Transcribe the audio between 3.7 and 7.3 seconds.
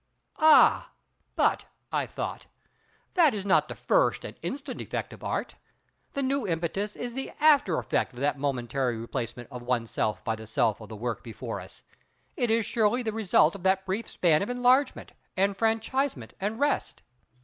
first and instant effect of Art; the new impetus is the